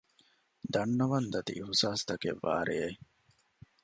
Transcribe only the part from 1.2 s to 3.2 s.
ދަތި އިހުސާސްތަކެއް ވާ ރެއެއް